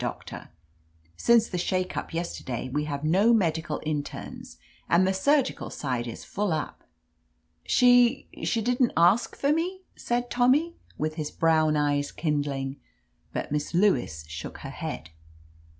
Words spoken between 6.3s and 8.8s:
up." "She— ^she